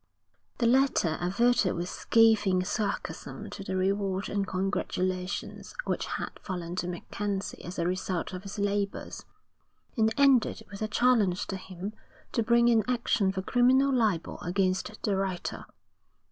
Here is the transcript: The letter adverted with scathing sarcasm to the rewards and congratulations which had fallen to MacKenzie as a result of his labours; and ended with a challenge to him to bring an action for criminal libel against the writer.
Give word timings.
The 0.57 0.65
letter 0.65 1.15
adverted 1.21 1.75
with 1.75 1.87
scathing 1.87 2.63
sarcasm 2.63 3.51
to 3.51 3.63
the 3.63 3.75
rewards 3.75 4.29
and 4.29 4.47
congratulations 4.47 5.75
which 5.85 6.07
had 6.07 6.39
fallen 6.41 6.75
to 6.77 6.87
MacKenzie 6.87 7.63
as 7.63 7.77
a 7.77 7.85
result 7.85 8.33
of 8.33 8.41
his 8.41 8.57
labours; 8.57 9.25
and 9.95 10.11
ended 10.17 10.63
with 10.71 10.81
a 10.81 10.87
challenge 10.87 11.45
to 11.45 11.55
him 11.55 11.93
to 12.31 12.41
bring 12.41 12.67
an 12.69 12.83
action 12.87 13.31
for 13.31 13.43
criminal 13.43 13.93
libel 13.93 14.39
against 14.41 14.99
the 15.03 15.15
writer. 15.15 15.67